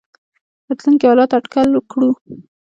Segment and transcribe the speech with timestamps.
[0.67, 2.09] راتلونکي حالات اټکل کړو.